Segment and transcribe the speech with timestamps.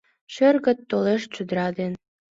[0.33, 1.93] Шергылт толеш чодыра ден.